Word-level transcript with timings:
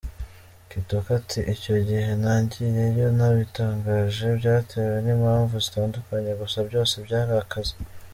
Kitoko 0.69 1.07
ati 1.19 1.39
“Icyo 1.53 1.75
gihe 1.87 2.09
nagiyeyo 2.23 3.05
ntabitangaje, 3.17 4.25
byatewe 4.39 4.95
n’impamvu 5.05 5.53
zitandukanye 5.65 6.31
gusa 6.41 6.57
byose 6.67 6.93
byari 7.07 7.33
akazi. 7.43 7.75